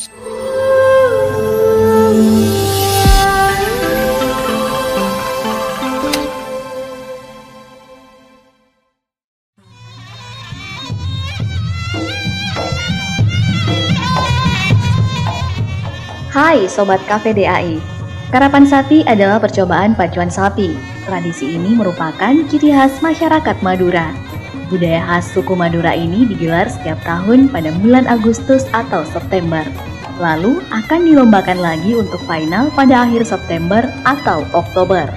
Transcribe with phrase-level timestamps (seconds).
[0.00, 0.08] Hai
[16.64, 17.76] Sobat Cafe DAI
[18.32, 20.80] Karapan sapi adalah percobaan pacuan sapi.
[21.04, 24.29] Tradisi ini merupakan ciri khas masyarakat Madura.
[24.70, 29.66] Budaya khas suku Madura ini digelar setiap tahun pada bulan Agustus atau September.
[30.22, 35.10] Lalu akan dilombakan lagi untuk final pada akhir September atau Oktober.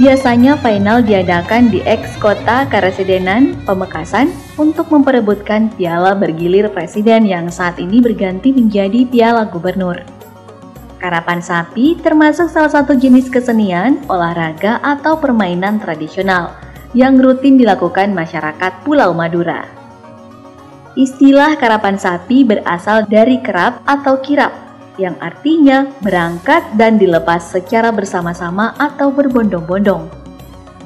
[0.00, 7.76] Biasanya final diadakan di ex kota Karasidenan, Pemekasan untuk memperebutkan piala bergilir presiden yang saat
[7.76, 10.00] ini berganti menjadi piala gubernur.
[10.96, 18.82] Karapan sapi termasuk salah satu jenis kesenian, olahraga, atau permainan tradisional yang rutin dilakukan masyarakat
[18.82, 19.66] Pulau Madura.
[20.98, 24.50] Istilah karapan sapi berasal dari kerap atau kirap,
[24.98, 30.10] yang artinya berangkat dan dilepas secara bersama-sama atau berbondong-bondong.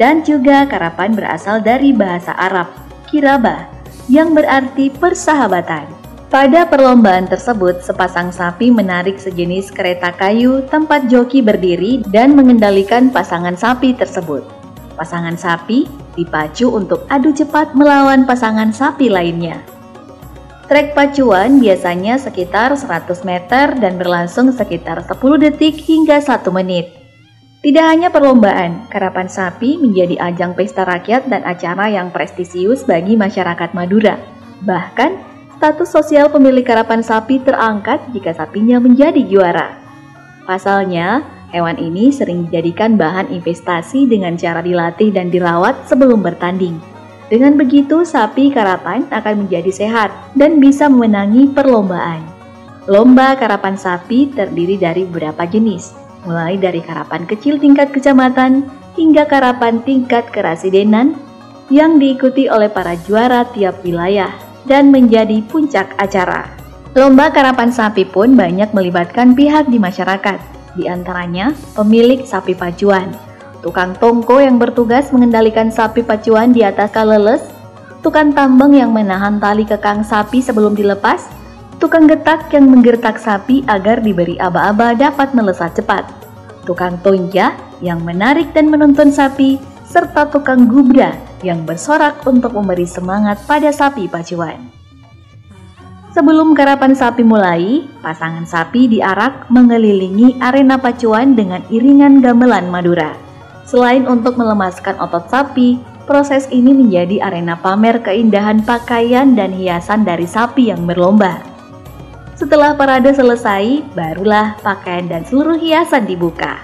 [0.00, 2.72] Dan juga karapan berasal dari bahasa Arab,
[3.12, 3.68] kirabah,
[4.08, 5.84] yang berarti persahabatan.
[6.30, 13.58] Pada perlombaan tersebut, sepasang sapi menarik sejenis kereta kayu tempat joki berdiri dan mengendalikan pasangan
[13.58, 14.59] sapi tersebut.
[15.00, 19.64] Pasangan sapi dipacu untuk adu cepat melawan pasangan sapi lainnya.
[20.68, 26.92] Trek pacuan biasanya sekitar 100 meter dan berlangsung sekitar 10 detik hingga 1 menit.
[27.64, 33.72] Tidak hanya perlombaan, karapan sapi menjadi ajang pesta rakyat dan acara yang prestisius bagi masyarakat
[33.72, 34.20] Madura.
[34.68, 35.10] Bahkan,
[35.56, 39.80] status sosial pemilik karapan sapi terangkat jika sapinya menjadi juara.
[40.44, 46.78] Pasalnya, hewan ini sering dijadikan bahan investasi dengan cara dilatih dan dirawat sebelum bertanding.
[47.30, 52.26] Dengan begitu, sapi karapan akan menjadi sehat dan bisa memenangi perlombaan.
[52.90, 55.94] Lomba karapan sapi terdiri dari beberapa jenis,
[56.26, 58.66] mulai dari karapan kecil tingkat kecamatan
[58.98, 61.14] hingga karapan tingkat kerasidenan
[61.70, 64.34] yang diikuti oleh para juara tiap wilayah
[64.66, 66.50] dan menjadi puncak acara.
[66.98, 70.42] Lomba karapan sapi pun banyak melibatkan pihak di masyarakat,
[70.74, 73.10] di antaranya pemilik sapi pacuan,
[73.64, 77.42] tukang tongko yang bertugas mengendalikan sapi pacuan di atas kaleles,
[78.00, 81.28] tukang tambang yang menahan tali kekang sapi sebelum dilepas,
[81.80, 86.08] tukang getak yang menggertak sapi agar diberi aba-aba dapat melesat cepat,
[86.64, 89.56] tukang tonja yang menarik dan menuntun sapi,
[89.88, 94.79] serta tukang gubra yang bersorak untuk memberi semangat pada sapi pacuan.
[96.20, 103.16] Sebelum karapan sapi mulai, pasangan sapi diarak mengelilingi arena pacuan dengan iringan gamelan Madura.
[103.64, 110.28] Selain untuk melemaskan otot sapi, proses ini menjadi arena pamer keindahan pakaian dan hiasan dari
[110.28, 111.40] sapi yang berlomba.
[112.36, 116.60] Setelah parade selesai, barulah pakaian dan seluruh hiasan dibuka.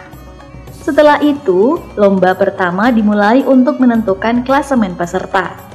[0.85, 5.66] Setelah itu, lomba pertama dimulai untuk menentukan klasemen peserta.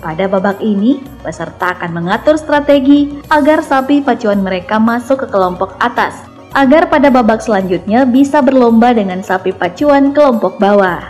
[0.00, 6.16] Pada babak ini, peserta akan mengatur strategi agar sapi pacuan mereka masuk ke kelompok atas,
[6.56, 11.04] agar pada babak selanjutnya bisa berlomba dengan sapi pacuan kelompok bawah.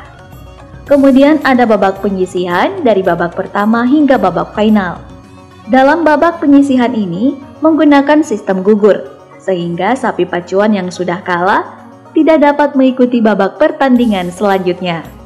[0.91, 4.99] Kemudian ada babak penyisihan dari babak pertama hingga babak final.
[5.71, 9.07] Dalam babak penyisihan ini menggunakan sistem gugur,
[9.39, 11.79] sehingga sapi pacuan yang sudah kalah
[12.11, 15.20] tidak dapat mengikuti babak pertandingan selanjutnya.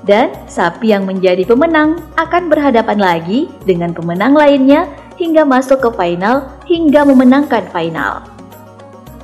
[0.00, 4.88] Dan sapi yang menjadi pemenang akan berhadapan lagi dengan pemenang lainnya
[5.20, 8.24] hingga masuk ke final hingga memenangkan final.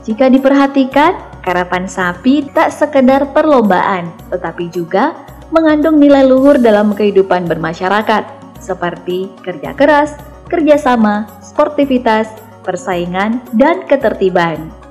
[0.04, 5.16] Jika diperhatikan, karapan sapi tak sekedar perlombaan, tetapi juga
[5.50, 8.22] mengandung nilai luhur dalam kehidupan bermasyarakat,
[8.60, 10.15] seperti kerja keras,
[10.50, 12.31] kerjasama, sportivitas,
[12.66, 14.85] persaingan, dan ketertiban.